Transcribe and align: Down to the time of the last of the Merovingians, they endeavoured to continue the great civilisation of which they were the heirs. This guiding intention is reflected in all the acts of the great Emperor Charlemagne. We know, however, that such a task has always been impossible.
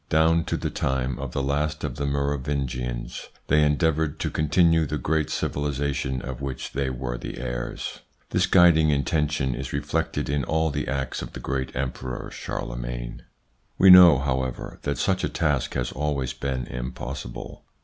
Down 0.09 0.43
to 0.45 0.57
the 0.57 0.71
time 0.71 1.19
of 1.19 1.31
the 1.31 1.43
last 1.43 1.83
of 1.83 1.97
the 1.97 2.07
Merovingians, 2.07 3.29
they 3.45 3.63
endeavoured 3.63 4.19
to 4.21 4.31
continue 4.31 4.87
the 4.87 4.97
great 4.97 5.29
civilisation 5.29 6.23
of 6.23 6.41
which 6.41 6.71
they 6.73 6.89
were 6.89 7.19
the 7.19 7.37
heirs. 7.37 7.99
This 8.31 8.47
guiding 8.47 8.89
intention 8.89 9.53
is 9.53 9.73
reflected 9.73 10.27
in 10.27 10.43
all 10.43 10.71
the 10.71 10.87
acts 10.87 11.21
of 11.21 11.33
the 11.33 11.39
great 11.39 11.75
Emperor 11.75 12.31
Charlemagne. 12.31 13.21
We 13.77 13.91
know, 13.91 14.17
however, 14.17 14.79
that 14.81 14.97
such 14.97 15.23
a 15.23 15.29
task 15.29 15.75
has 15.75 15.91
always 15.91 16.33
been 16.33 16.65
impossible. 16.65 17.63